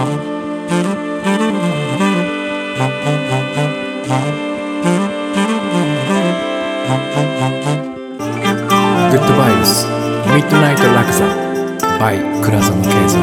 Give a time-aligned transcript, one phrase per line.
[0.00, 0.06] グ
[9.16, 11.26] ッドバイブスミッドナイトラクザ
[11.98, 13.20] by 倉園慶三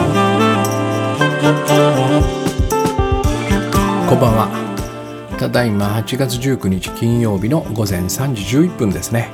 [4.08, 4.48] こんばんは
[5.40, 9.30] ただいま8月19日金曜日の午前3時11分ですね。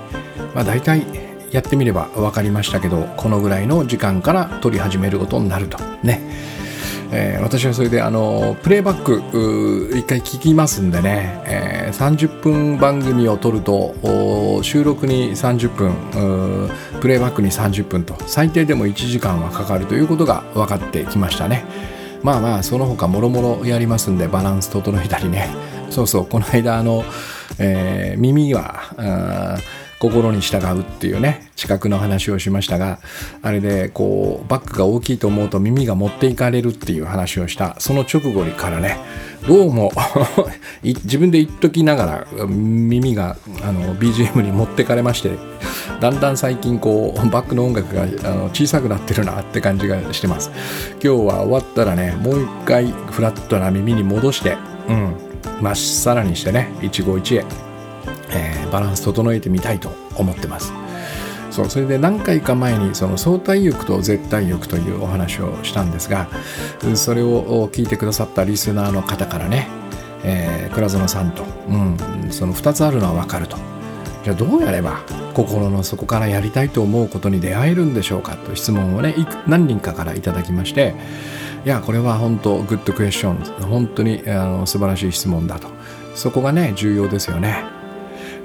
[0.54, 1.06] まあ大体
[1.52, 5.78] やってみれば分かりましたけどこのぐらいの時間から撮り始めることになると。
[6.04, 6.43] ね。
[7.16, 13.94] えー、私はそれであのプレイバック一回聞きますんでね、えー、30分番組を撮ると
[14.64, 16.70] 収録に30分
[17.02, 21.66] プレイバックに30分と最低でも1時間はかかるということが分かってきましたね。
[22.24, 25.50] まあまあその他もろもろやりますんでバランス整えたりね。
[25.92, 27.04] そうそうこの間あの、
[27.60, 29.60] えー、耳は
[30.04, 33.00] 心に従うっていうね知覚の話をしましたが
[33.42, 38.98] あれでこうバックが大きいと思うと耳が持っていかれるっていう話をしたその直後からね
[39.48, 39.94] どうも
[40.84, 45.32] 自分で言っときながら耳があの BGM に持ってかれまして
[46.02, 50.52] だんだん最近こうバックの音楽があの小さくなってるなって感じがしてます。
[50.94, 54.58] 今日は終わったらねもう一回フラットな耳に戻して
[54.90, 55.16] うん
[55.62, 57.73] まっさらにしてね一期一会。
[58.34, 60.74] えー、バランス整えてみたいと思ってます。
[61.54, 66.28] そうそれで何回か前にその相対欲と絶対欲というお話をしたんですが
[66.96, 69.68] それを聞いてくださったリスナーの方からね、
[70.24, 73.58] えー、倉園さんと、うん、その2つあるのは分かると
[74.24, 75.02] じゃあどうやれば
[75.36, 79.14] 心の底からやりたいと思うことに出会えるんでしょうかと質問をね
[79.46, 80.96] 何人かからいただきまして
[81.66, 83.36] いやこれは本当グッドクエスチョン
[83.68, 85.68] 本当にあの素晴らしい質問だと
[86.16, 87.83] そこがね重要ですよね。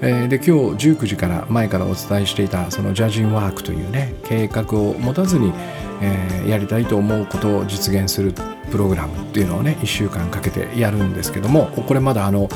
[0.00, 5.52] えー、で今日19時から前からお伝えしていたそのジャジンワークというね計画を持たずに、
[6.00, 8.32] えー、やりたいと思うことを実現する
[8.70, 12.48] プログラムっていうのをね1週間かけてやるんですけどもこれまだあの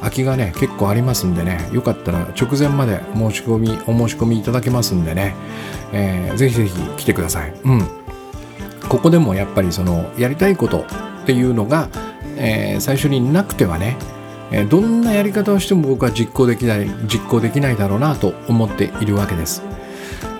[0.00, 5.34] 空きがね結構ありますんでねよかったら直前まで申し込みお申し込みいただけますんでね、
[5.92, 7.54] えー、ぜひぜひ来てください。
[7.64, 8.00] うん
[8.90, 10.80] ここでもやっぱりそのやりたいこと
[11.22, 11.88] っていうのが、
[12.36, 13.96] えー、最初になくてはね
[14.52, 19.62] えどんなやり方をしても僕は実行できない実行できないだろうなと思っているわけです。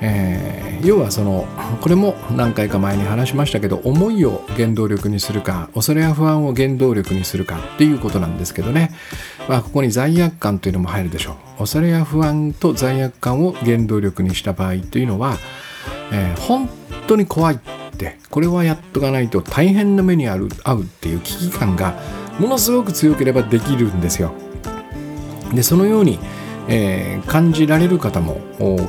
[0.02, 1.46] えー、要はその
[1.80, 8.90] これも何回か前に話しましたけど思いを原動力にするか恐れや不安を原動力にするかっていうことなんですけどね、
[9.48, 15.36] まあ、ここに罪悪感というのも入るでしょう恐れや不安と罪悪感を原動力にした場合というのは、
[16.12, 16.68] えー、本
[17.06, 17.58] 当に怖いっ
[17.98, 22.00] てこれはやっとかないと大変な目に遭うっていう危機感が
[22.38, 24.32] ものすごく強ければできるんですよ。
[25.54, 26.18] でそのように、
[26.68, 28.40] えー、感じられる方も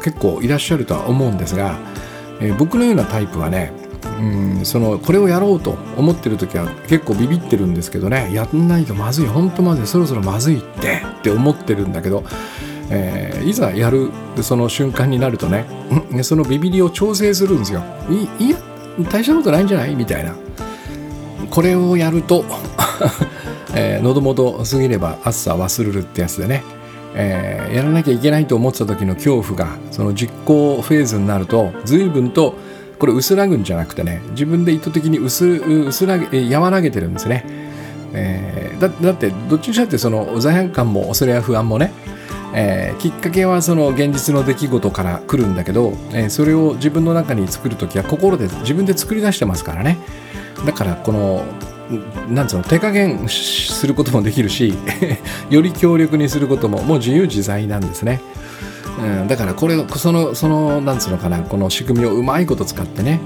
[0.04, 1.78] 結構いらっしゃるとは思うんですが、
[2.40, 3.74] えー、僕のようなタイプはね
[4.20, 12.24] うんそのこれをやろうと思ってる時は結構ビビってるんですけどねやんないとまずい本当まずいそろそろまずいってって思ってるんだけど、
[12.92, 14.12] えー、いざやる
[14.44, 15.66] その瞬間になるとね
[16.24, 17.84] そのビビりを調整するんですよ。
[18.40, 18.58] いいや
[19.12, 19.96] 大したことないんじゃない？
[19.96, 20.36] みたいな。
[21.50, 22.46] これをやると
[23.74, 26.64] えー、喉元過ぎれば暑さ忘れるってやつでね、
[27.16, 32.56] えー、やらなきゃいけないと思ってた時の恐怖がその実行フェーズになると随分と
[33.00, 37.46] これ薄らぐんじゃなくてね自分で意図的に薄薄らげ和らげてるんですね、
[38.14, 41.92] えー、だってどっちにしたってその罪悪感も恐れや不安もね
[42.54, 49.98] えー、きっかけはその現実の出来事から来るんだけど、えー、それを自分の中に作る時は心で自分で作り出してますからね。
[50.66, 51.46] だからこの
[52.30, 54.74] なんつうの手加減することもできるし
[55.50, 58.22] より強力にすることももう自由自在なんですね、
[59.00, 63.20] うん、だからこれそのそのなんつうのかなこの仕組みをうまいこと使ってね、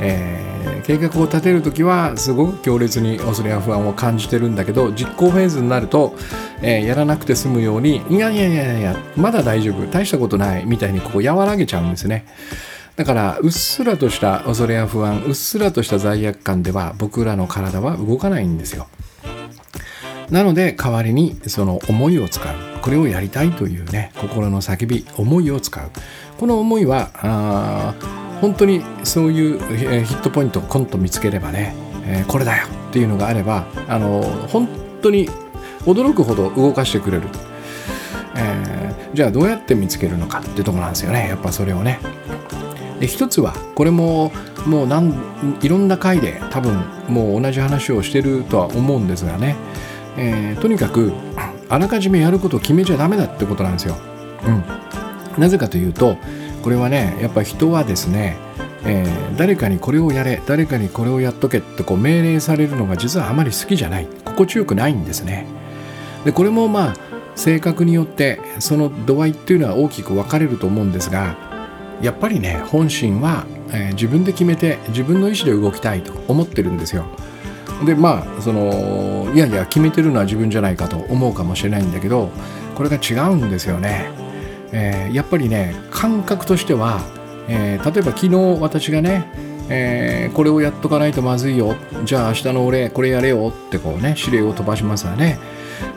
[0.00, 6.14] えー、計画を立てる時はすごく強烈に恐れや不安を感じてるんだけど実行フェーズになると、
[6.62, 12.24] えー、やらなくて済むようにいやいやいやいやまだ大丈夫大したことないみたいにここ和らげちゃうんですね。
[12.98, 18.88] だからうっすらとした恐れや不安うっすらとした罪悪感では僕らの体は動かないんですよ。
[20.30, 22.54] なので代わりにその思いを使う。
[22.82, 25.90] これをやりたいというね心の叫び思いを使う。
[26.38, 27.94] この思いはあ
[28.40, 34.68] 本当にそういうヒットポイントコンと見つければね、えー、これだよっていうのがあればあの本
[35.02, 35.28] 当に
[35.84, 37.28] 驚くほど動かしてくれる、
[38.36, 41.28] えー、じゃあどうやって見つけるのかっていうとこなんですよね。
[41.28, 42.00] やっぱそれをね。
[43.00, 44.32] で一つはこれも
[44.66, 45.14] もうなん
[45.62, 49.56] いろんな回で多分もう同じ話をしてるとは思うんですがね、
[50.16, 51.12] えー、とにかく
[51.68, 53.96] あらかじめやることを決めちゃダメだってことなんですよ。
[54.44, 56.16] うん、なぜかというと
[56.62, 58.36] これはねやっぱ人はですね、
[58.84, 64.08] えー、誰かにこれをやれ誰かにこれをやっとけってこう命令されるのが実はあまり好きじゃない。
[64.24, 65.46] 心地よくないんですね。
[66.24, 66.96] でこれもまあ
[67.36, 71.36] 性格によってその度合いっていうのは大きく分かれると思うんですが
[72.02, 77.04] やっぱりね本心は、えー、自分で決めて自分の意思で動きたいと思ってるんですよ。
[77.84, 82.30] でまあそのいやいや決めてるのは自分じゃないかと思うかもしれないんだけど
[82.74, 84.10] これが違うんですよね、
[84.72, 87.00] えー、やっぱりね感覚としては、
[87.48, 89.30] えー、例えば昨日私がね、
[89.68, 91.76] えー、これをやっとかないとまずいよ。
[92.04, 95.38] じゃあ明日の俺これやれよってこうね指令を飛ばしますわね。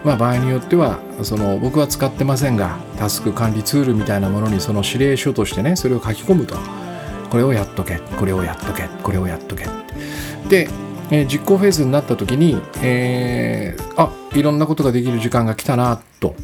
[0.04, 6.56] まあ、場合によってはその僕は使ってませんがタスク管理ツールみたいなものにその指令書としてねそれを書き込むと。
[7.30, 9.66] これをやっとけこれをやっとけこれをやっとけ。
[10.50, 10.68] で
[11.12, 16.36] えー、実行フェーズになった時に、えー、あいろんなことができる時間が来たなと。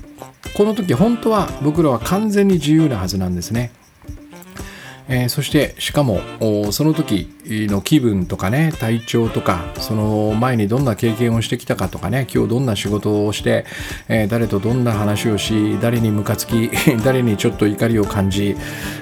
[0.56, 3.72] この時本当は僕らは完全に自由なはずなんですね。
[5.10, 6.22] えー、そしてしかも
[6.72, 13.66] その時の気分とかね体調とかその前にどんな経験をしてきたかとかね今日どんな仕事をして、
[14.10, 16.70] えー、誰とどんな話をし誰にムカつき
[17.04, 18.56] 誰にちょっと怒りを感じ、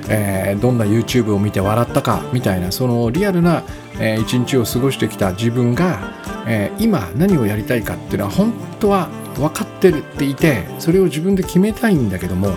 [0.08, 3.64] えー、どんな YouTube を見て笑ったかみたいなそのリアルな、
[4.00, 6.12] え一日を過ごしてきた自分が、
[6.48, 12.54] え今何をやりたいかっていうのは本当は分かってるっていてそれを自分で決めたいんだけども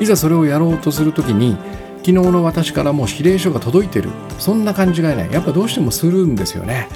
[0.00, 1.56] いざそれをやろうとする時に
[2.04, 4.10] 昨日の私からもう指令書が届いてる。
[4.38, 6.88] そんな感じがねやっぱどうしてもするんですよね。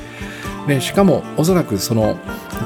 [0.66, 2.18] でしかもおそらくその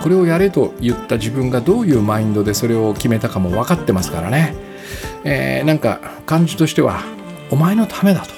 [0.02, 4.54] これをやれと言った自分がどういうマインドでそれを決めたかも分かってますからね、
[5.24, 7.02] えー、なんか感じとしては
[7.50, 8.32] お前のためだと。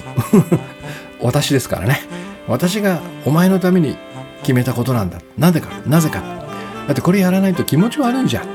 [1.23, 2.01] 私ですからね。
[2.49, 3.97] 私がお前のために
[4.41, 5.19] 決めたことなんだ。
[5.39, 6.21] なぜかなぜか。
[6.89, 8.47] だってこれやらないと気持ち悪いじゃん。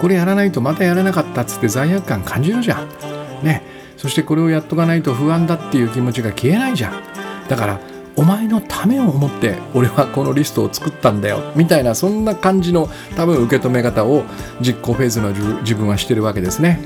[0.00, 3.44] これやらないとまたやれなかったっつって罪悪感感じるじゃん。
[3.44, 3.62] ね。
[3.96, 7.02] そしてこれをやっとかないと不安だっていう気持ちが消えないじゃん。
[7.48, 7.80] だから
[8.16, 11.52] お前のためを思って俺はこのリストを作ったんだよ。
[11.54, 14.24] みたいなそんな感じの多分受け止め方を
[14.60, 16.80] 実行フェーズの自分はしてるわけですね。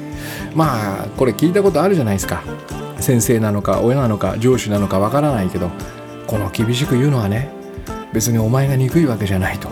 [0.55, 2.43] まあこれ聞いたことあるじゃないですか。
[2.99, 5.71] 先生なのか親なのか上司なのかわからないけど
[6.27, 7.49] この厳しく言うのはね
[8.13, 9.69] 別にお前が憎いわけじゃないと。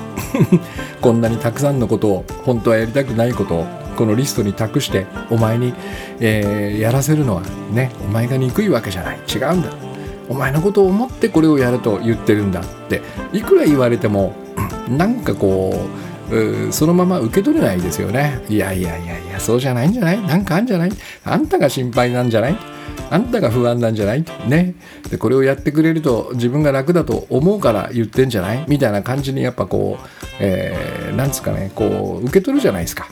[1.01, 3.67] こんなにたくさんのことを本当はやりたくないことを
[3.99, 5.75] このリストに託してお前に、
[6.21, 7.43] えー、やらせるのは
[7.73, 9.19] ねお前が憎いわけじゃない。
[9.29, 9.73] 違うんだ。
[10.29, 13.03] お前のことを思ってこれをやると言ってるんだって。
[13.33, 14.35] いくら言われても
[14.89, 15.75] なんかこ
[16.31, 18.41] うそのまま受け取れないですよね。
[18.49, 20.23] いやいやいやいやそうじゃないんじゃない？
[20.23, 20.93] なんかあんじゃない？
[21.25, 22.57] あんたが心配なんじゃない？
[23.11, 24.25] あんたが不安なんじゃない？
[24.47, 24.75] ね。
[25.11, 28.65] でこれをやってくれると自分が楽だと思うから言ってんじゃない？
[28.69, 30.07] みたいな感じにやっぱこう、
[30.39, 33.09] えー、なんつうかねこう受け取るじゃないですか。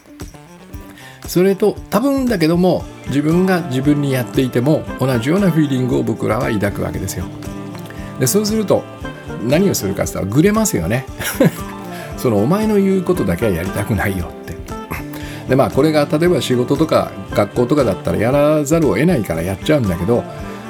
[1.26, 7.26] それと多分だけども自分が自分にやっていても同じようなフィーリングを僕らは抱くわけですよ。
[8.18, 8.84] でそうすると
[9.46, 11.06] 何をするかって言ったらグレますよね。
[12.16, 14.56] そのお前の言うことだけはやりたくないよって。
[15.48, 20.24] でまあこれが例えば仕事とか学校とかだったらやらざるを得ないからやっちゃうんだけど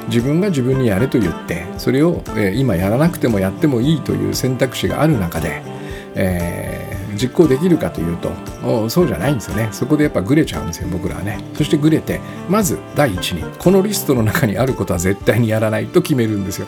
[0.09, 5.63] 自分が自分にやれと言ってそれを、えー、今やらなくてもやってもいいという選択肢がある中で、
[6.15, 6.86] え
[7.17, 9.69] 実行できるかというとそうじゃないんですよね。
[9.73, 11.39] そこでやっぱグレちゃうんですよ僕らはね。
[11.55, 16.67] そしてグレてまず第一にこのリストの中にあることは絶対にやらないと決めるんですよ、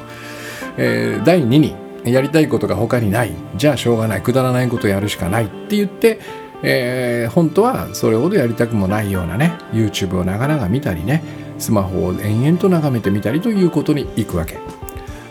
[0.76, 1.74] えー、第2に
[2.04, 3.32] やりたいことが他にない。
[3.56, 4.22] じゃあしょうがない。
[4.22, 6.20] くだらないことやるしかないって言って
[6.62, 11.22] えー、本当はそれほどやりたくもないようなね YouTube を長々見たりね
[11.58, 14.58] スマホを延々と眺めてみたりということに行くわけ。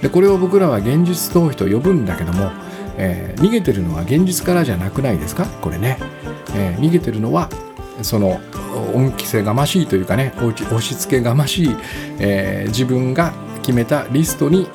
[0.01, 2.51] でこれを僕らは現実逃避と呼ぶんだけども
[2.97, 5.45] えー、逃げてるのは現実からじゃなくないですか？
[5.61, 5.97] これね、
[6.55, 7.49] えー、逃げてるのは
[8.01, 8.39] その
[8.93, 11.75] 恩着せがましいというかね押し付けがましい、
[12.19, 14.67] えー、自分が決めたリストに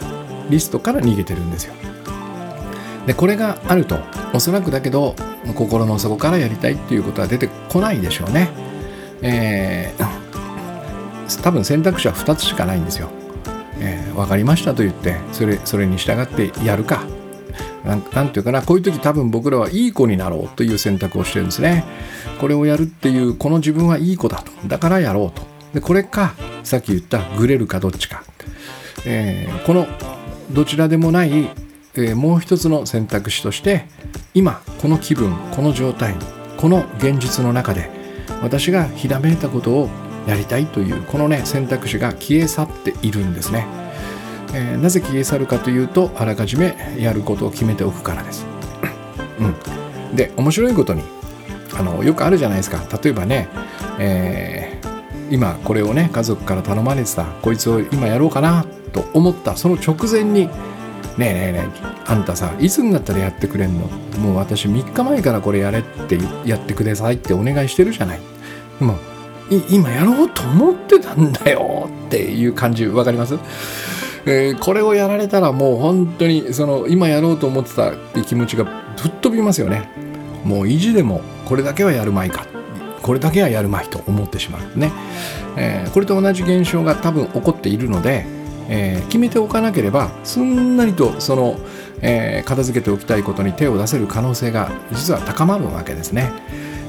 [0.50, 1.74] リストから逃げてるんですよ。
[3.06, 3.98] でこれがあると
[4.32, 5.16] おそらくだけど
[5.54, 8.48] 心の底からやりたいっていうことは出てこないでしょうね。
[9.22, 10.04] えー、
[11.42, 13.08] 多分選択肢は2つしかないんですよ、
[13.80, 17.02] えー、分かりましたと言ってそれそれに従ってやるか。
[17.84, 21.84] なんていうかなこういう時多分僕らはいい子になろうという選択をしてるんですね。
[22.40, 24.52] これをやるっていうこの自分はいい子だと。
[24.68, 25.42] だからやろうと。
[25.74, 28.22] でこれかさっき言ったグレるかどっちか、
[29.06, 29.86] えー、この
[30.50, 31.50] どちらでもない、
[31.94, 33.86] えー、もう一つの選択肢として
[34.34, 36.14] 今この気分この状態
[36.58, 37.90] この現実の中で
[38.42, 39.88] 私がひらめいたことを
[40.26, 43.81] やりたいというこのね選択肢が消え去っているんですね。
[44.54, 48.46] えー、なぜ消え去るかというとあらかじめやることを決めておくからです。
[49.40, 51.02] うん、で面白いことに
[51.74, 52.82] あのよくあるじゃないですか。
[53.02, 53.48] 例えばね、
[53.98, 59.56] えー、今これをね家族から頼まれてたこいつを今やろうかなと思った。
[59.56, 60.48] その直前に
[61.16, 63.86] 「ねえねえねえあんたさいつになったらやってくれんの？
[64.18, 68.20] もう私3日前からこれやれってやってくださいってお願いしてるじゃない」
[69.68, 73.38] 今やろうと思ってたんだよっていう感じ分かります？
[74.24, 78.64] えー、これをやられたらもう本当にその今やろうと思ってたって気持ちが
[78.96, 79.88] 吹っ飛びますよね。
[80.44, 82.46] もう意地でもこれだけはやるまいか。
[83.02, 84.92] これだけはやるまいと思ってしまうね、
[85.56, 88.24] えー、これと同じ現象が多分起こっているので、
[88.68, 91.58] えー、決めておかなければすんなりとその、
[92.00, 96.30] えー、片付けておきたいことに手を出せる可能性が実は高まるわけですね。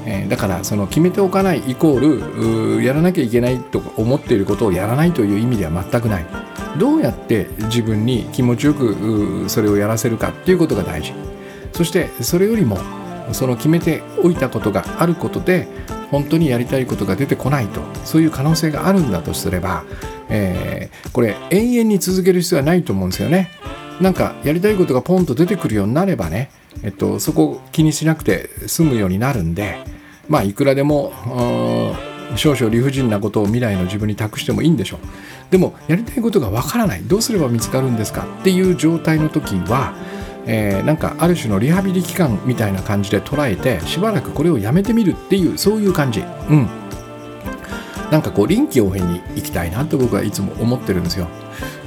[0.06, 6.26] えだからその決めておかないイコールやらなきゃいけないと思っていることをやらないという意味では全くない。
[6.78, 11.12] どうやって自分に気持ちよくそれをやらせるかっていうことが大事
[11.72, 12.78] そしてそれよりも
[13.32, 15.66] その決めておいたことがあることで
[16.10, 19.84] 本当にやりたいことが出てこないとそういう可能性があるんだとすれば、
[20.28, 23.50] えー、これ永遠に続ける必要はないと思うんですよね。
[24.00, 26.50] なんかやりたいことがポンと出てくるようになればね、
[26.82, 29.78] えっと、そこ気にしなくて済むようになるんで
[30.28, 31.12] まあいくらでも
[32.36, 34.98] 少々理不尽なことを未来の自分に託してもいいんでしょう。
[35.50, 37.02] でもやりたいことがわからない。
[37.02, 39.94] どうすれば見つかるんですかっていう状態の時は
[40.46, 46.20] えー、なんかある種のリハビリ期間みたいな感じで捉えてしばらくこれをやめてみるっていうそういう感じ。
[46.20, 46.22] う
[46.54, 46.83] ん。
[48.10, 51.28] なんかこう臨機応変に行きたいなと僕はいつも思ってるんですよ。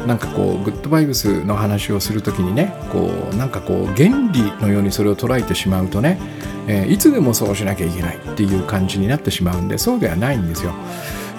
[0.05, 6.19] なんかこうグッドバイブスの話をする時にねこうなんかこう原理のようにそれを捉えてしまうとね、
[6.67, 10.73] えー、いつでもそうしなきゃいけないっていう感じになってしまうんでそうではないんですよ。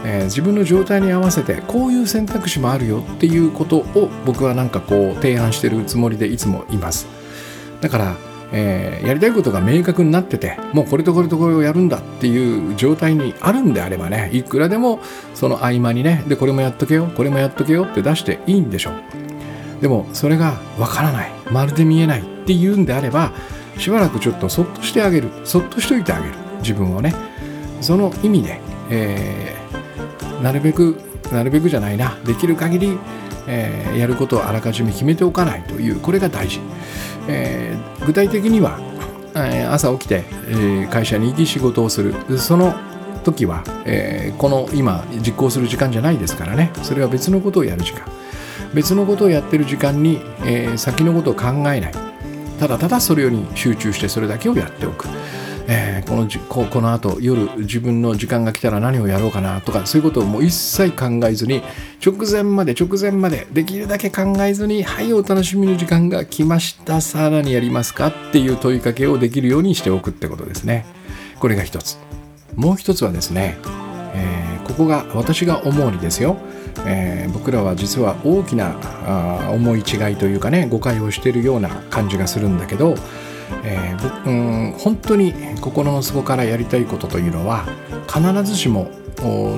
[0.04, 7.06] えー、自分の状態に合わせてこういう選択肢もあるよっていうことを僕はなんかこう提案してるつもりでいつもいます。
[7.80, 8.16] だから、
[8.52, 15.00] えー、やりたいことが明確になっててもうこれとこれとこれをやるんだっていう状態にあるんであればねいくらでも
[15.34, 18.94] その合間にねでこれもやっとけよこれもやっとけよって出していいんでしょう。
[19.82, 23.32] でもそれがわからないまるで見えないっていうんであれば
[23.78, 27.14] しばらくちょっとそっとしてあげるそっとしといてあげる自分をね。
[27.80, 29.58] その意味で、えー
[30.42, 31.00] なるべく
[31.32, 32.98] なるべくじゃないなできる限り、
[33.46, 36.60] えー、やることをあらかじめ決めておかないというこれが大事、
[37.28, 38.78] えー、具体的には、
[39.34, 42.14] えー、朝起きて、えー、会社に行き仕事をする。
[42.38, 42.74] その
[43.24, 46.72] 時は、え、この今実行する時間じゃないですからね。
[46.82, 48.02] それは別のことをやる時間。
[48.74, 51.92] 別のことをやってる時間に、え、先のことを考えない。
[52.58, 55.06] ただただそれに集中してそれだけをやっておく。
[55.70, 61.62] えー、このじここの後夜自分の時間が来たら何をやろうかなとかそういうことをもう一切考えずに
[62.04, 67.02] 直前まで直前までできるだけ考えずにはいお楽しみの時間が来ました。
[67.02, 70.86] さらにやりますかっていう問いかけをできるようにしておくってことですね。
[71.38, 71.98] これが一つ。
[72.56, 73.58] もう一つはですね、
[74.14, 76.38] えー、ここが私が思うにですよ。
[76.86, 82.94] えー、僕らは実は大きなあ思い違いというかね誤解をしているような感じがするんだけど
[83.64, 87.64] えー、うん本当に心の底からやりたいことというのは
[88.06, 88.90] 必ずしも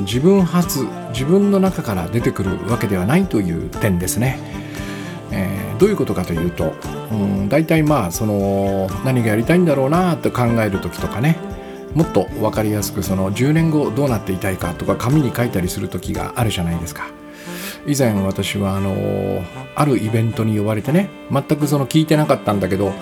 [0.01, 4.39] 自分発自分の中から出てくるわけではないという点ですね。
[5.33, 6.75] えー、どういうことかというと、
[7.13, 11.37] うん、大体まあその何がやりたいんだろうなと考える時とかね
[11.95, 17.20] もっと分かりやすくその10年後どうなっていたいかとか紙に書いたりする時があるじゃないですか。
[17.87, 19.43] 以前私はあの
[19.75, 22.93] あるイベントに呼ばれてね全くその聞いてなかったんだけど、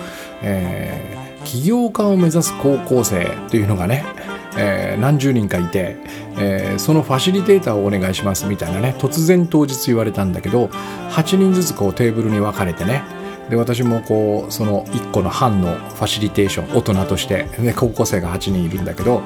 [0.41, 4.05] えー、起業家を目指す高校生というのがね、
[4.57, 5.97] えー、何十人かいて、
[6.37, 10.65] えー、そのファシリテーターをお願いしますみたいなね突然当日言われたんだけど
[11.11, 13.03] 8人ずつこうテーブルに分かれてね
[13.49, 19.23] で私もこうその1個の班のファシリテーション大人として、ね、高校生が8人いるんだけど、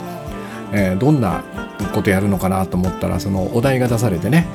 [0.71, 1.43] えー、どんな
[1.93, 4.47] ことやるのかなと思ったらそのお題が出されてね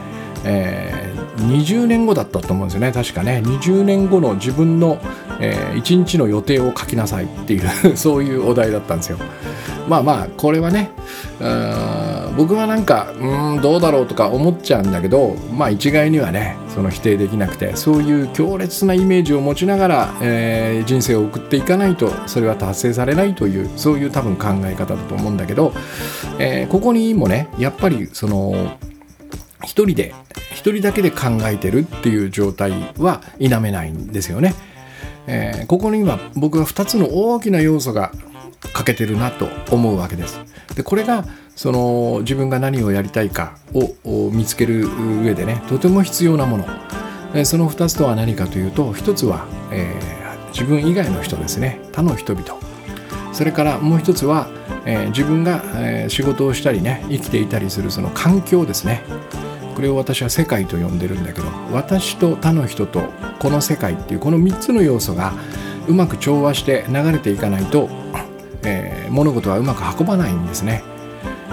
[0.45, 2.93] えー、20年後だったと思うんですよね。
[2.93, 3.43] 確かね。
[3.45, 4.99] 20年後の自分の、
[5.41, 7.61] えー、1日の予定を書きなさいってい
[7.93, 9.19] う そういうお題だったんですよ。
[9.89, 10.91] まあまあこれはね
[12.37, 25.73] 僕はなんかうんどうだろうとか思っちゃうんだけどまあ一概にはねその否定できなくてそういう強烈なイメージを持ちながら、えー、人生を送っていかないとそれは達成されないというそういう多分考え方だと思うんだけど、
[26.39, 28.79] えー、ここにもねやっぱりその
[29.65, 30.15] 一人で
[30.53, 34.55] 一人だけで考えてるっていう状態は否めないんですよね。
[35.27, 38.13] えー、ここには僕は2つの大きな要素が
[38.73, 40.41] 欠けてるなと思うわけです。
[40.75, 41.25] でこれが
[41.55, 44.89] その自分が何をやりたいかを見つける
[45.23, 46.67] 上でねとても必要なもの。
[47.45, 52.57] その2つとは何かというと1つは、えー、自分以外の人ですね他の人々
[53.33, 54.49] それからもう1つは、
[54.87, 59.03] えー、自分が、えー、仕事をしたりね生きていたりするその環境ですね
[59.79, 63.05] これを私は世界と呼んでるんだけど私と他の人と
[63.39, 65.33] この世界っていうこの3つの要素が
[65.87, 67.89] うまく調和して流れていかないと、
[68.65, 70.83] えー、物事はうまく運ばないんですね。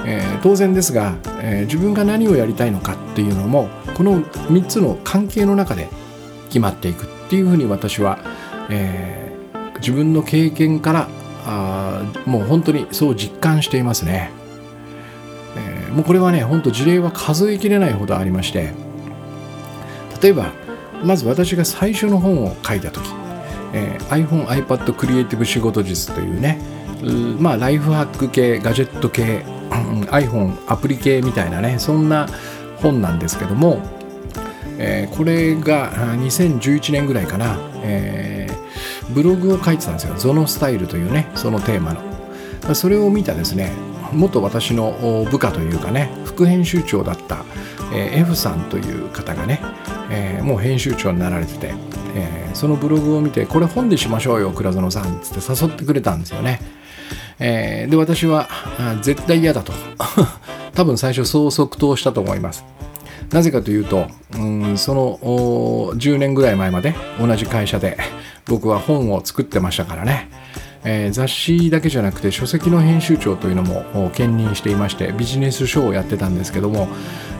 [0.07, 5.87] えー、当然ですが、えー、自分が何をやりたいのかっていうのもこの3つの関係の中で
[6.47, 8.17] 決まっていくっていうふうに私は、
[8.71, 11.09] えー、自分の経験から
[11.45, 14.31] あもう本当にそう実感していますね。
[15.95, 18.73] もうこれはね本当事例は数えきれないほどありまして
[20.21, 20.51] 例えば
[21.03, 23.09] まず私が最初の本を書いた時、
[23.73, 26.59] えー、iPhone、iPad クリエイティブ仕事術というね
[27.39, 32.27] まあライフハック系ガジェット系 iPhone アプリ系みたいなねそんな
[32.77, 33.81] 本なんですけども、
[34.77, 40.15] えー、これが2011年ぐらいかな、えー、ブログを書いてたんですよ。
[40.15, 42.75] ゾノスタイルというねそのテーマの。
[42.75, 43.71] それを見たですね
[44.13, 47.45] 元私の部下というかね副編集長だった、
[47.93, 49.61] えー、F さんという方がね、
[50.09, 51.73] えー、もう編集長になられてて、
[52.15, 56.59] えー、そのブログを見てこれ本でしましょうよ倉園さんっつって誘ってくれたんですよね、
[57.39, 58.47] えー、で私は
[59.01, 59.73] 絶対嫌だと。
[60.75, 62.65] 多分最初そう即答したと思います。
[63.31, 64.07] なぜかというと、
[64.37, 65.17] うん、その
[65.95, 67.97] 10年ぐらい前まで同じ会社で
[68.45, 70.29] 僕は本を作ってましたからね、
[70.87, 76.87] えー、雑誌だけじゃなくて書籍の編集長というのも兼任していましてビジネス書をやってたんですけども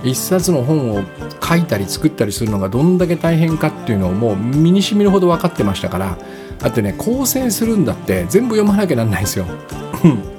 [0.03, 1.03] 一冊の本を
[1.47, 6.17] 書いたり作ったりするのがどんだけ大変かっていうのをもう身にしみるほど分かってましたから
[6.59, 9.45] だってね構成するんだって全部読まなきゃなんないですよ。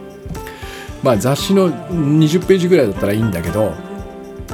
[1.02, 3.75] まあ雑誌の20ページぐらいだったらいいんだけど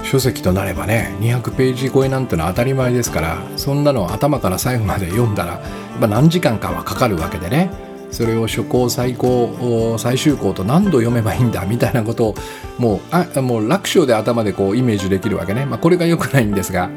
[0.02, 5.60] 書籍となればね200ページ超えなんてのは当たり前ですからそんなの頭から最後まで読んだら、
[6.00, 7.91] まあ、何時間かはかかるわけでね。
[8.12, 12.34] それを初稿最高最終稿と何度読めばいいんだ みたいなことを
[12.78, 16.90] もうあもう楽勝で頭でこうイメージできるわけね、まあ、これが良くないんですが、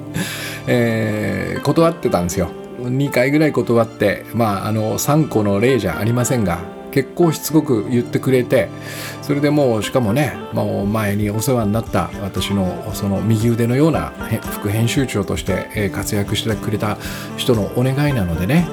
[0.66, 2.48] えー、断ってたんですよ。
[2.80, 6.73] 2回ぐらい断ってまああの3個の例じゃありませんが。
[6.94, 8.68] 結構しつこく言ってくれて
[9.20, 14.10] それでもうしかもねもう前にお世話になった私のその右腕のような
[14.60, 16.96] 副編集長として活躍してくれた
[17.36, 18.68] 人のお願いなのでね、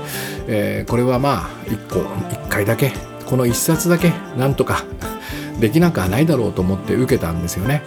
[0.47, 2.91] えー、これはまあ1個1回だけ
[3.25, 4.86] この1冊だけなんとか
[5.60, 7.81] できなくはないだろうと思って受けたんですよね。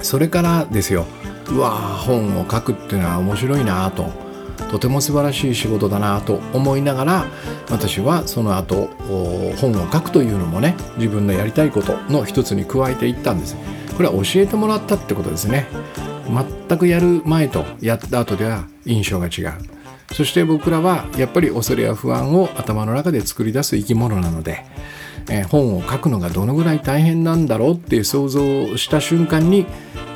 [0.00, 1.06] それからですよ
[1.48, 4.29] うわ本を書くっていうのは面白いなと。
[4.70, 7.24] とても素晴らしい仕事だなと思いながら
[7.70, 8.86] 私はその後
[9.60, 13.56] 本を書くというのもね自分のやりたいことの一つに加えていったんです。
[13.96, 15.66] これは教えてもらったってことですね。
[16.68, 19.52] 全くやる前とやった後では印象が違う。
[20.12, 24.64] そして僕らはやっぱり恐れや不安を頭の中で作り出す生き物なので、
[25.30, 29.66] えー、本を書くのがどのぐらい大変なんだろうっていう想像した瞬間に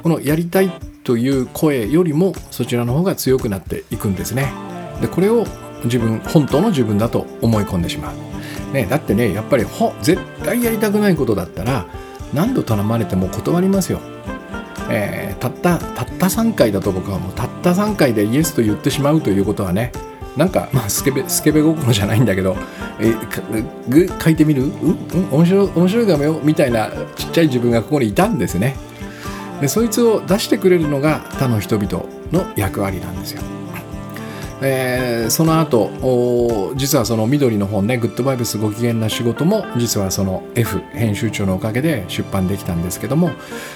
[0.03, 4.53] このやりたいってという声よりもそちらの方が強くなっていくんですね。
[5.01, 5.47] でこれを
[5.85, 8.75] 自分本当の自分だと思い込んでしまう。
[8.75, 9.65] ね、だってねやっぱり
[10.03, 11.87] 絶対やりたくないことだったら
[12.33, 14.01] 何度頼まれても断りますよ。
[14.91, 19.93] えー、たったたった3回だと僕はもうたった3回でイエスと言ってしまうということはね
[20.37, 22.57] なんか、まあ、スケベスケベ心じゃないんだけど
[23.01, 23.15] 「え
[23.89, 24.65] ぐ書いてみる？
[24.65, 25.29] うん？
[25.31, 28.77] 面白い面白いかもよ」みたいなちっちゃい自分がここにいたんですね。
[29.61, 33.43] でそいつを出してくれるのが他の人々の役割なんですよ。
[34.67, 43.31] えー、その後実はその緑の本ね「グッドバイブスご機嫌な仕事」も実はその F 編集長のおかげで出版できたんですけども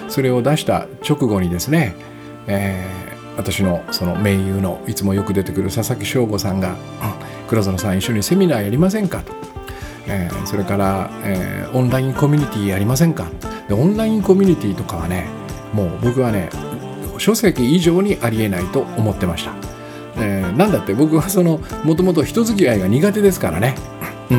[0.08, 1.94] それを出した直後にですね、
[2.46, 6.76] えー、私のその盟友のいつもよく出てくる佐々木翔吾さんが
[7.48, 9.32] 「黒園さん一緒にセミナーやりませんか?」と。
[10.10, 13.26] えー、それから、えー、オンラインコミュニティやりませんか
[13.68, 15.26] でオンラインコミュニティとかはね
[15.72, 16.50] もう僕はね
[17.18, 19.52] 書籍以上にありえないと思ってました、
[20.16, 23.74] えー、なんだって僕はそのもともと人付き合いが苦手ですからね、
[24.30, 24.36] う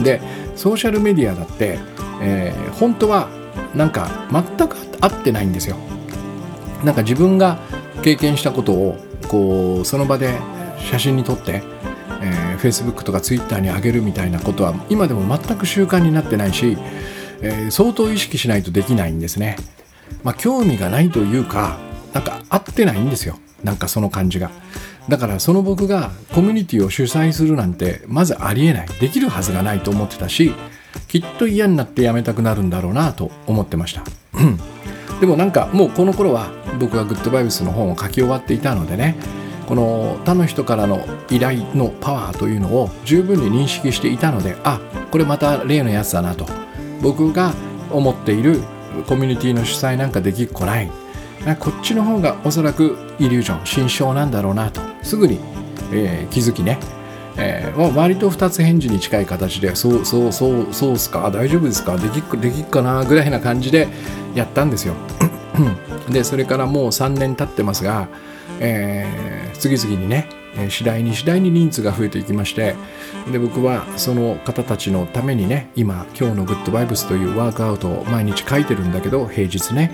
[0.00, 0.20] ん、で
[0.56, 1.78] ソーシャルメディアだって、
[2.20, 3.28] えー、本当は
[3.74, 5.76] なんか全く合ってないんですよ。
[6.84, 7.58] なんか自分が
[8.02, 8.96] 経験したことを
[9.28, 10.38] こうその場で
[10.90, 11.62] 写真に撮って、
[12.22, 16.76] えー、Facebook とか Twitter に上げるみたいなことは今でも全く習慣になってないし、
[17.42, 19.56] えー、相当意識しないとできないんですね。
[20.22, 21.78] まあ、興味がないというか
[22.12, 23.38] なんか合ってないんですよ。
[23.62, 24.50] なんかその感じが。
[25.08, 28.88] だからその僕がコミュニティを主催するなんてまずありえない。
[29.00, 30.52] できるはずがないと思ってたし
[31.08, 34.02] きっと嫌になってやめたくなるんだろうなと思ってました。
[35.20, 39.16] でもなんかもうこの頃は僕はグッドバイブスの本を書き終わっていたのでね
[39.66, 46.46] この他の人からの依頼のパワーというのを十分に認識していたのであこれまた例のやつだなと
[47.02, 47.52] 僕が
[47.90, 48.62] 思っている
[49.06, 50.90] コミュニティの主催なんかできっこない、
[51.58, 54.80] こっちの方がおそらくイリュージョン新章なんだろうなと。
[55.02, 55.38] すぐに、
[55.92, 56.78] えー、気づきね、
[57.36, 61.30] えー、割と2つ返事に近い形でそうそうそうそうっすか？
[61.30, 61.96] 大丈夫ですか？
[61.96, 63.88] できっできっかなぐらいな感じで
[64.34, 64.94] やったんですよ。
[66.10, 68.08] でそれからもう3年経ってますが、
[68.60, 72.74] えー、次々にねえ次第に次第に人数が増えていきまして
[73.30, 79.92] で僕はその方たちのためにね今今日のグッドバイブスというワークアウトを毎日書いてるんだけど平日ね、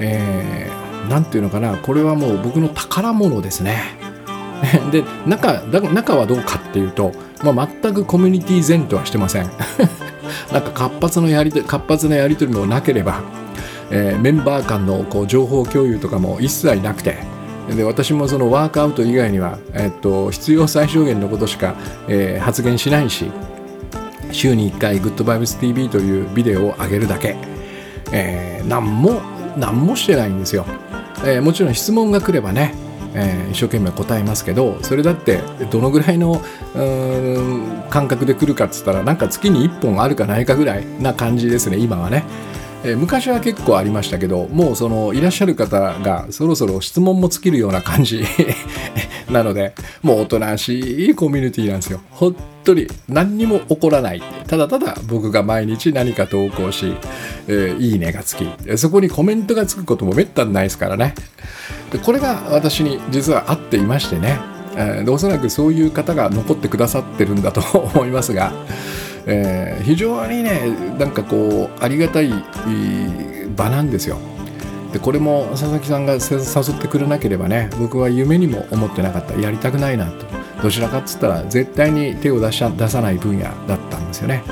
[0.00, 3.82] えー、ていうのかなこれはもう僕の宝物ですね。
[4.92, 7.12] で中中はどうかっていうと、
[7.42, 9.50] まあ、全くコミュニティ前とはしてません。
[10.52, 13.22] なんか活発のやり活発なやり取りもなければ、
[13.90, 17.18] えー、メンバー間のこう情報共有とかも一切なくて
[17.74, 21.76] で私もそのワークアウト以外には、えっと、必要最小限のことしか、
[22.08, 23.30] えー、発言しないし
[24.30, 27.36] 週に1回 GoodVibesTV というビデオを上げるだけ、
[28.12, 29.20] えー、何も
[29.56, 30.64] 何もしてないんですよ、
[31.24, 32.74] えー、もちろん質問が来ればね、
[33.14, 36.40] えー、一生懸命答えますけどそれだってどのぐらいの
[37.90, 42.24] 感覚で来るかっつったらなんか月に1本あるかないかぐらいな感じですね今はね。
[42.84, 48.24] え、昔は結構ありましたけどもうそのいらっしゃる方がそろそろ質問も尽きるような感じ
[49.30, 52.00] なのでもうおとなしいコミュニティなんですよ。
[52.10, 54.22] 本当に何にも起こらない。
[54.46, 56.94] ただただ僕が毎日何か投稿し、
[57.48, 58.46] えー、いいねがつき。
[58.76, 61.14] そこにコメントがつくこともめったにないですからね。
[61.92, 64.40] でこれが私に実は合っていましてね、
[64.76, 68.52] えー、おそらくそういう方が残ってくださってるんだと思いますが
[69.26, 72.32] えー、非常にねなんかこうありがたい
[73.56, 74.18] 場なんですよ。
[74.92, 79.34] でこれも佐々木さんが誘ってくれなければね僕は夢にも思ってなかった。
[79.40, 80.26] やりたくないなと。
[80.62, 84.42] どちらかっつったら絶対に手を出し出さない分野だったんですよね。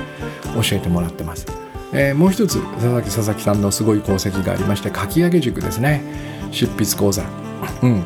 [0.55, 1.47] 教えてもらってます、
[1.93, 6.03] えー、もう一つ佐々木佐々木さんのすごい功績がありまして書き上げ塾ですね。
[6.51, 7.23] 執筆講座。
[7.83, 8.05] うん。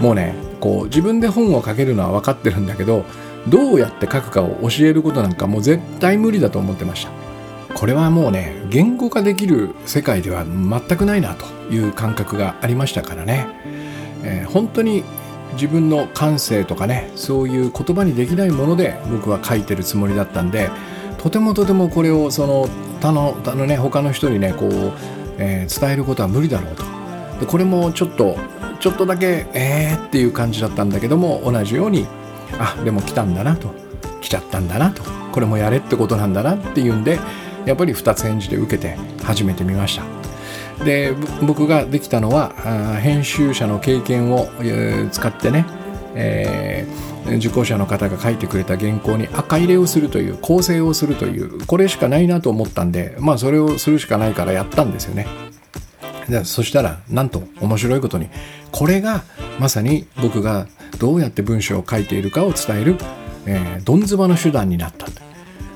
[0.00, 3.04] もうねこう自分で本を書けるのは分かってるんだけど
[3.50, 7.12] どうやって書くかを教えることなんかもう絶対無理だと思ってました。
[7.74, 13.46] これはもうね言語化できる世界では全くないなという感覚がありましたからね、
[14.24, 15.04] えー、本当に
[15.52, 20.70] 自分の感性とかねそういう言葉にできないもので僕は書いてるつもりだったんで
[21.18, 22.68] とてもとてもこれをその
[23.00, 24.92] 他の他のね他の人にねこう、
[25.38, 26.84] えー、伝えることは無理だろうと。
[27.40, 28.36] でこれもちょっと
[28.80, 32.06] ちょっとだけえーっていう感じだったんだけども同じように
[32.58, 33.74] あでも来たんだなと。
[34.20, 35.02] 来ちゃったんだなと。
[35.32, 37.20] これもやれってことなんだなっていうんで
[37.64, 40.84] やっぱり2つ返事で受けて始めてみました。
[40.84, 42.50] で僕ができたのは
[43.00, 45.66] 編集者の経験をえ使ってね、
[46.14, 55.26] えー、受講者の方が書いてくれた原稿に赤入れをするという構成をするというこれしかないなと思ったんでまあそれをするしかないからやったんですよね。
[56.28, 58.28] でそしたらなんと面白いことに
[58.70, 59.24] これが
[59.58, 60.66] まさに僕が
[60.98, 62.96] どうやって文章を書いているかを伝える、
[63.46, 65.06] えー、どんずばの手段になった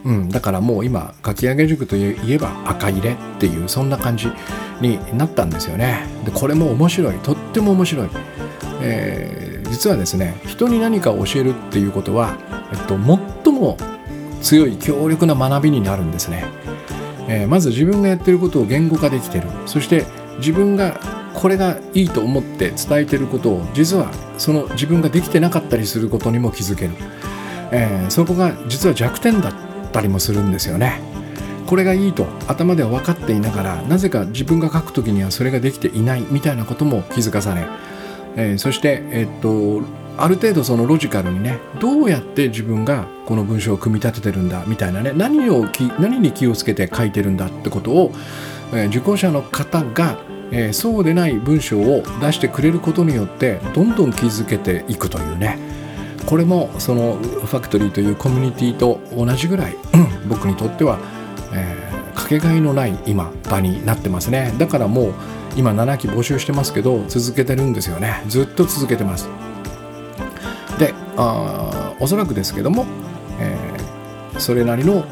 [0.05, 4.29] うん、だからもう今書き上げ塾といえば赤入れっていうそんな感じ
[4.81, 6.07] になったんですよね。
[6.25, 7.19] でこれも面白い。
[7.19, 8.09] とっても面白い、
[8.83, 12.37] えー、実はですね人に何かを教えるっていうことは、
[12.73, 12.97] えっと、
[13.45, 13.77] 最も
[14.41, 16.45] 強い強力な学びになるんですね、
[17.29, 19.47] えー、まず自分がやってることを言語化できてる。
[19.67, 20.05] そして
[20.39, 21.01] 自分が
[21.35, 26.95] これがいいと思って伝えてることを実はその自分ができてなかったりすることにも気づける、
[27.71, 29.55] えー、そこが実は弱点だっ
[29.93, 31.01] たりもするんですよね。
[31.67, 37.67] これがいいと頭では分かっていながらなぜか自分が書く時にはそれができていないみたいなことも気づかされ、
[38.37, 39.87] えー、そして、えー、っと
[40.19, 45.65] ある程度そのロジカルにねどうやって自分がこの文章を組み立ててるんだみたいなね何を
[45.99, 48.13] 何に気をつけて書いてるんだってことを、
[48.73, 50.19] えー、受講者の方が
[50.53, 55.59] えー、そうでない文章を出してくれることによってどんどん気づけていくというね。
[56.27, 59.77] これもそのファクトリーというコミュニティと同じぐらい
[60.29, 60.99] 僕にとっては、
[61.53, 64.55] えー、かけがえのない今場になってますね。
[64.59, 65.15] だからもう
[65.57, 68.23] 今7期募集してますけど続けてるんですよね。
[68.29, 69.29] ずっと続けてます。
[70.79, 72.87] であおそらくですけども、
[74.43, 75.07] それなりの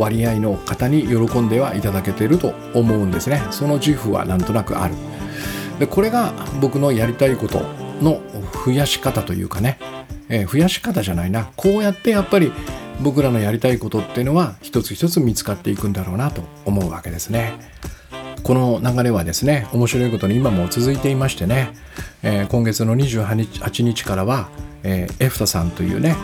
[0.00, 3.40] 割合の方に喜んではいただけていると思うんですね。
[3.52, 4.94] その自負はなんとなくある。
[5.78, 7.62] でこれが僕のやりたいこと
[8.02, 8.20] の
[8.66, 9.78] 増やし方というかね、
[10.28, 11.50] えー、増やし方じゃないな。
[11.56, 12.52] こうやってやっぱり
[13.00, 17.54] 僕らのやりたいことっていうのは一つ一つ見つかっていくんだろうなと思うわけですね。
[18.42, 21.72] この流れはですね面白いことに今も続いていましてね、
[22.24, 24.48] えー、今月の28日からは、
[24.82, 26.16] えー、エフタさんというね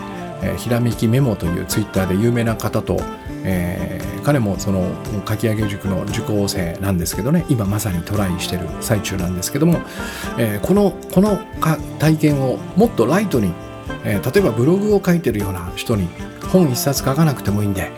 [0.42, 2.98] えー、ひらめきメモというツイッターで有名な方と、
[3.44, 4.90] えー、彼もその
[5.24, 7.44] かき上げ塾の受講生なんですけどね。
[7.48, 9.80] 今まさにトライしてる最中なんですけども、
[10.38, 11.38] えー、このこの
[11.98, 13.52] 体験をもっとライトに、
[14.04, 16.08] え、例えばブログを書いてるような人に
[16.52, 17.90] 本一冊書かなくてもいいんで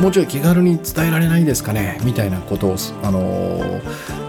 [0.00, 1.98] もうちょい気軽に伝えられないですかね？
[2.04, 3.80] みたいなことを、あの、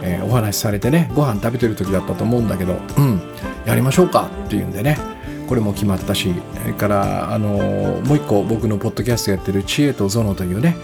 [0.02, 3.22] え、お話しされてねご飯食べてる時だったと思うんだけどうん
[3.66, 4.30] やりましょうか？
[4.46, 4.98] っていうんでね。
[5.48, 10.76] これも決まったしそれから、あの、もう一個僕のポッドキャストやってる「知恵とゾノ」というね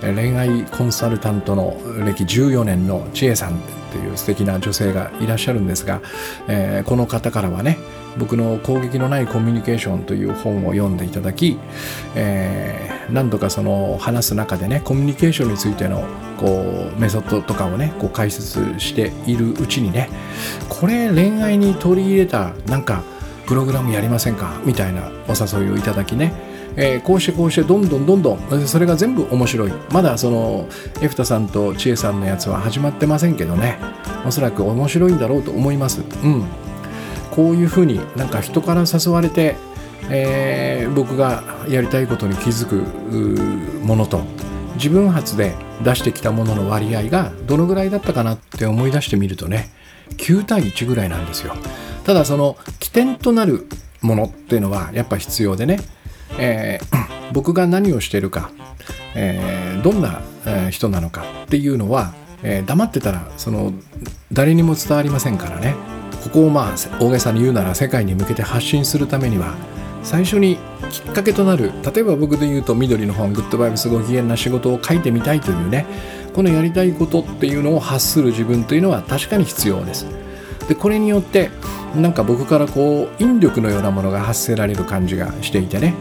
[0.00, 6.00] 恋愛コンサルタントの歴14年の千恵さんっていう素敵な女性がいらっしゃるんですが、
[6.46, 7.78] えー、この方からはね
[8.18, 11.58] 僕の攻撃のないコミュニケーションという本を読んでいただき、
[12.14, 16.04] えー、何度かその話す中でねコミュニケーションについての
[16.36, 16.46] こ
[16.96, 20.08] うメソッドとかをねこう解説しているうちにね
[20.68, 23.02] これ恋愛に取り入れたなんか
[23.48, 24.60] プログラムやりませんか？
[24.66, 26.34] みたいなお誘いをいただきね。
[26.76, 28.68] えー、こうしてこうしてどんどんどんどん。
[28.68, 29.72] それが全部面白い。
[29.90, 30.68] まだその
[31.00, 33.78] エフタさんと千恵さんのやつは始まってませんけどね。
[34.26, 36.02] おそらく面白いんだろうと思います。
[36.02, 36.44] うん。
[37.30, 39.56] こういうふうになんか人から誘われて、
[40.10, 42.84] えー、僕がやりたいことに気づく
[43.82, 44.20] ものと。
[44.74, 49.70] 自分発で出してきたものの割合がどのぐらいだったかなって思い出してみるとね
[50.18, 51.54] 9対1ぐらいなんですよ。
[52.08, 53.66] ただその起点となる
[54.00, 55.78] ものっていうのはやっぱ必要でね、
[56.38, 58.50] えー、僕が何をしてるか、
[59.14, 60.22] えー、どんな
[60.70, 63.74] 人なのかっていうのは、えー、黙ってたらその
[64.32, 65.74] 誰にも伝わりませんからね
[66.24, 69.54] ここをまあ大げさに言うなら世界に向けて発信するためには
[70.02, 70.56] 最初に
[70.90, 75.84] きっかけとなる例えば僕で言うと緑の本「グッドバイブスご機嫌な仕事」を書いてみたいというね
[76.34, 80.27] このやりたいことっていうのを発する自分というのは確かに必要です。
[80.68, 81.50] でこれによって
[81.96, 85.94] なんか僕からこう引力のようなものが発せられる感じがしていてね。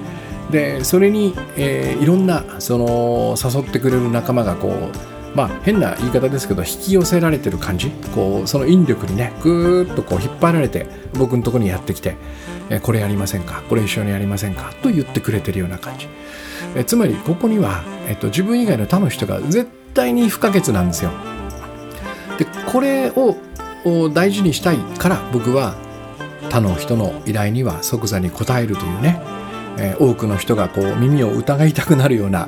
[0.51, 7.89] でそれに、えー、いろんなその誘ってくれる仲間がこうまあ変な言い方ですけど引き寄せられてる感じ。
[8.13, 12.15] こうその引力にねぐーっとこう引っ張られて僕のとこにやってきて、
[12.69, 13.62] えこれやりませんか？
[13.67, 14.73] これ一緒にやりませんか？
[14.82, 16.08] と言ってくれてるような感じ、
[16.75, 21.12] えつまりここには、えっと、自分以外の他の人が絶対に不可欠なんですよ。
[22.38, 23.36] でこれを
[23.88, 25.76] を大事にしたいから僕は
[26.50, 29.19] 他の人の依頼には即座に応えるというね、
[29.78, 32.47] えー、多くの人がこう耳を疑いたくなるような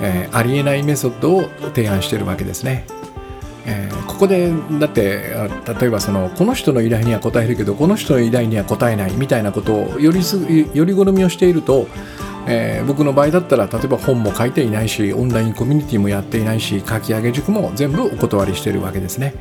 [0.00, 2.86] えー、ありえないメソッドを提案してるわけですね。
[3.66, 5.34] えー、ここでだって
[5.78, 10.38] 例えばそのこの人の依頼には答えるけどこの人の依頼には答えないみたいなことをよりす
[10.72, 11.86] より好みをしていると、
[12.46, 19.34] えー、僕の場合だったら例えば本も書いていないしオンラインコミュニティもやっていないし書き上げ塾も全部お断りしてるわけですね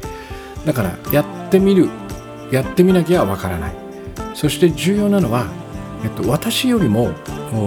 [0.68, 1.90] だからやってみる
[2.52, 3.76] やってみなきゃわからない。
[4.36, 5.48] そして重要なのは、
[6.04, 7.10] えっと、私よりも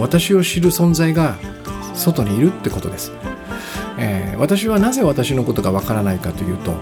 [0.01, 1.37] 私を知る存在が
[1.95, 3.13] 外にいるってことです、
[3.99, 6.75] えー、私はなぜ私のことがわからないかというと、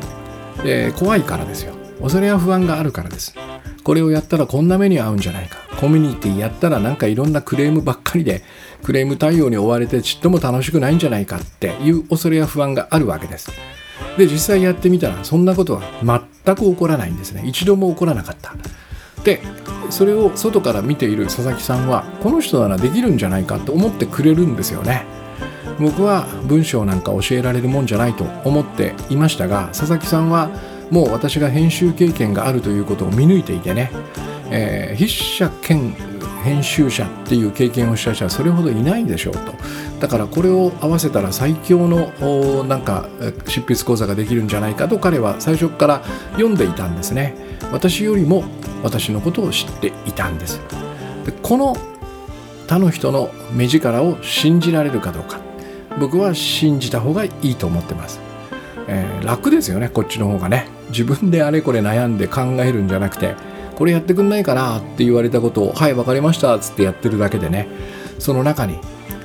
[0.64, 1.74] えー、怖いからですよ。
[2.02, 3.34] 恐れや不安があるからです。
[3.82, 5.56] これをやったらこんな目に遭うんじゃないか。
[5.80, 8.42] コミュニティやったらなんかいろんなクレームばっかりで
[8.82, 13.50] クレーム対応に追われてちっとも楽しくないんじゃないかっていう恐れや不安があるわけです。
[14.16, 15.82] で実際やってみたらそんなことは
[16.44, 17.42] 全く起こらないんですね。
[17.44, 18.54] 一度も起こらなかった。
[19.24, 19.40] で
[19.90, 25.04] それを外から見ている佐々木さんはこの人ならできるんじゃないかと思ってくれるんですよね。
[25.80, 30.50] 僕は文章なんか教えられるもんじゃないと思っていましたが佐々木さんは
[30.90, 33.90] もう私が編集経験があるということを見抜いていてね、
[34.50, 35.94] えー、筆者兼
[36.44, 39.52] 編集者っていう経験をした人はそれほどいないでしょうと。
[40.00, 43.08] だからこれを合わせたら最強のなんか
[43.46, 47.34] 執筆講座ができるんじゃないかと彼は最初から読んでいたんですね。
[47.72, 48.44] 私よりも
[48.82, 50.60] 私のことを知っていたんです。
[51.26, 51.76] でこの
[52.66, 55.40] 他の人の目力を信じられるかどうか。
[55.98, 58.20] 僕は信じた方がいいと思ってます、
[58.86, 60.68] えー、楽ですよねこっちの方がね。
[60.90, 63.34] 自分であれこれ悩んで考えるんじゃなくて
[63.78, 67.68] これやってくんないかなって言われたことをはい分かりましたっつってやってるだけでね。
[68.18, 68.76] その中に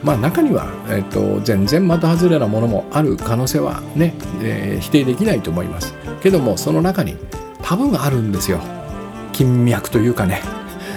[0.03, 4.13] まあ中には、えーと、全然的外れなものもある可能性はね、
[4.43, 5.95] えー、否定できないと思います。
[6.21, 7.17] けどもその中に
[7.63, 8.59] 多分あるんですよ。
[9.31, 10.43] 金脈というかね。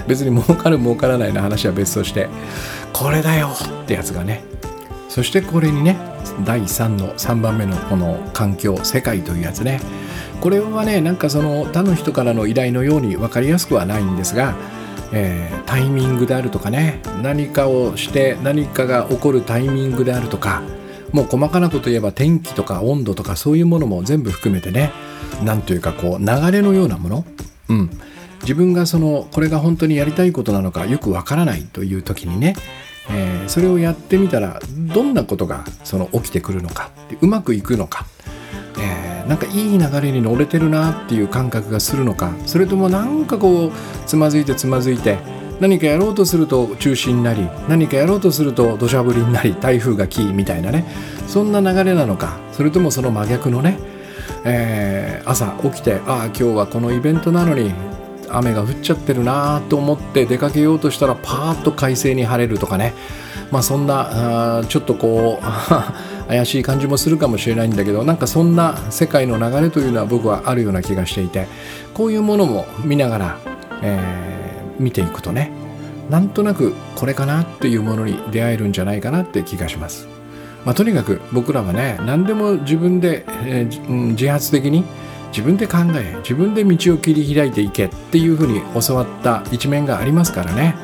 [0.06, 2.28] 別に儲かる儲からないの話は別として。
[2.92, 3.48] これだよ
[3.82, 4.44] ってやつがね。
[5.08, 5.96] そしてこれにね
[6.44, 9.80] 第3の3番目のこの環境世界というやつね。
[10.40, 14.54] これはねなんかその他の人からの依頼のように分かりやすくはないんですが、
[15.12, 20.62] えー、タイミングであるとかね何かをして何かが起こるタイミングであるとか
[21.12, 24.92] もう細かなこと言えば天気とか温度とかそういうものも全部含めてね
[25.44, 27.24] 何というかこう流れのようなもの、
[27.68, 27.90] うん、
[28.42, 32.54] 自分がそのこれが本当にやりたいことなのかよくわからないという時にね、
[33.10, 34.60] えー、それをやってみたら
[34.94, 38.06] どんなことがその起きてくるのかうまくいくのか、
[38.78, 42.32] えー、なんかいい流れに乗れてるなっていう感覚がするのか。
[42.46, 43.72] それともなんかこう
[44.06, 45.18] つまずいてつまずいて
[45.60, 50.84] 何かやろうとすると中止になり何かやろうとすると土砂降りになり台風が来みたいなね。
[51.26, 52.38] そんな流れなのか。
[52.52, 53.78] それともその真逆のね、
[54.44, 57.72] えー、朝起きてああ今日はこのイベントなのに
[58.28, 62.94] 雨が降っちゃってるなと思って出かけようとしたらパーッと快晴に晴れるとかね。
[63.50, 65.44] まあそんなあちょっとこう
[66.28, 71.46] 怪しい感じもするかもしれないんだけどなんかそんな世界の流れというのは僕はあるような気がしていて
[71.94, 73.38] こういうものも見ながら、
[73.82, 75.50] えー、見ていくとね
[76.10, 80.06] なんとなくこれかなっていうものに出会えるんじゃないかなって気がします。
[80.64, 84.84] まあ、とにかく僕らはね何でも自分で、えー、自発的に
[85.28, 90.74] 自分で考え自分で道を切り開いていけっていうふうに教わった一面がありますからね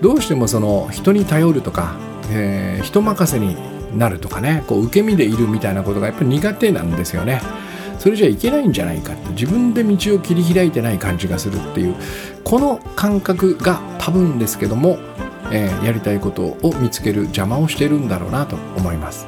[0.00, 1.94] どうしてもその人に頼るとか、
[2.32, 3.56] えー、人任せに
[3.96, 7.40] なるとかねこう受け身でいるみたいなことがやっぱり苦手なんですよね。
[8.00, 11.94] それじゃいけないんじゃないかって自分で道を切り開いてない感じがするっていう
[12.44, 14.98] この感覚が多分ですけども、
[15.52, 19.26] えー、やりたいことを見つける邪魔をしてるんだろうなと思います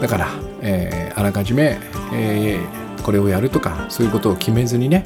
[0.00, 0.28] だから、
[0.62, 1.80] えー、あらかじめ、
[2.12, 5.02] えー、これをやるとかそういうことを決めずにね、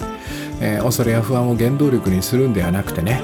[0.60, 3.22] え恐れや不安を原動力にするんではなくてね、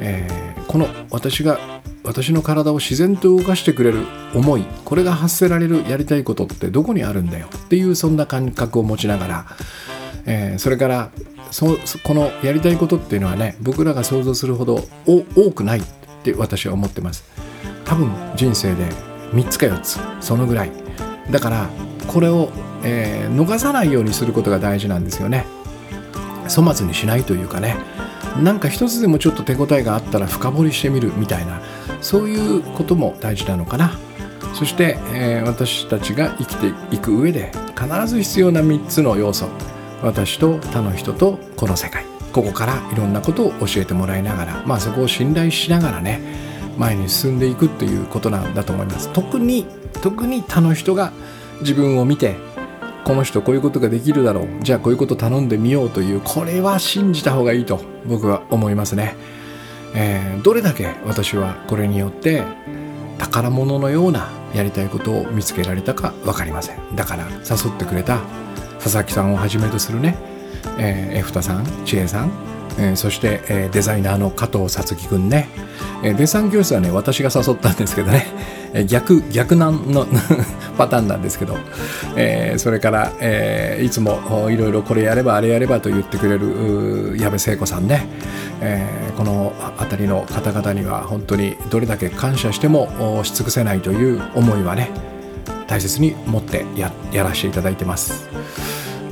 [0.00, 0.28] え
[0.68, 1.58] この私が
[2.06, 9.46] 私の体を自然と動かしてくれる思いこれが発せられるやりたいことってどこにあるんだよっていうそんな感覚を持ちながら、
[10.24, 11.10] えー、それから
[11.50, 15.82] そこのやりたいことっていうのはね僕らが想像するほど多くないっ
[16.22, 17.24] て私は思ってます。
[17.84, 18.84] 多分人生で
[19.32, 20.72] 3つか4つそのぐらい。
[21.30, 21.70] だから
[22.06, 22.50] これを、
[22.84, 25.46] えー、逃さないようにすることが大事なんですよね。
[26.48, 27.76] 粗末にしないというかね。
[28.42, 31.60] なんか一つでもちょっと手応えがあったら深掘りしてみるみたいな
[32.00, 33.98] そういうことも大事なのかな。
[34.54, 39.48] そして、えー、私たちが生きていく上で必ず必要な3つの要素
[40.02, 42.04] 私と他の人とこの世界。
[42.32, 46.20] ここからいろんなことを教えてもらいながらまあそこを信頼しながらね
[46.76, 49.10] 前に進んでいくっていうことなんだと思います。
[49.12, 49.66] 特に
[50.02, 51.12] 特に他の人が
[51.60, 52.36] 自分を見て
[53.06, 54.48] この人こういうことができるだろう。
[54.62, 59.14] じゃあこういうこと頼んでみようというこれは信じた方がいいと僕は思いますね、
[59.94, 62.42] えー、どれだけ私はこれによって
[63.18, 66.96] 宝物のようなやりたいことを見つけられたか分かりません。
[66.96, 68.22] だから誘ってくれた
[68.80, 70.16] 佐々木さんをはじめとするね、
[70.76, 72.32] えー、エフタさん千恵さん、
[72.76, 75.48] えー、そして、えー、デザイナーの加藤さつきくんね、
[76.02, 78.26] えー、デッサン教室はね私が誘ったんですけどね。
[78.84, 80.06] 逆逆難の
[80.76, 81.56] パターンなんですけど、
[82.16, 88.06] えー、それから、えー、いつもいろいろこれやればあれやればと言ってくれる矢部聖子さんね、
[88.60, 94.90] えー、この辺りの方々には本当にどれだけ感謝してもし尽くせないという思いはね
[95.66, 98.28] 大切に持ってやらせていただいてます、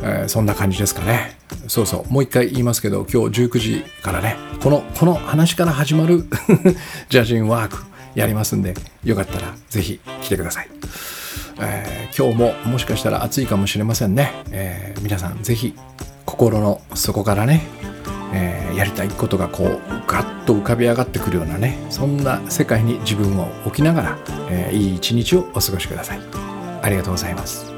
[0.03, 1.37] えー、そんな感じですかね。
[1.67, 2.13] そうそう。
[2.13, 6.25] もう一回言いますけど今日19時からねこのこの話から始まる
[7.09, 7.94] ジャジンワーク。
[8.15, 8.75] やりますんで
[9.05, 10.69] よかったらぜひ来てください、
[11.61, 15.75] えー、今日ももしかしたら暑いかもしれませんね、えー、皆さんぜひ
[16.25, 17.63] 心の底からね、
[18.33, 24.19] えー、やりたいことがこうガッと浮かび上がってくるようなねそんな世界に自分を置きながら、
[24.51, 26.21] えいい一日をお過ごしください。
[26.85, 27.74] ありがとうございます。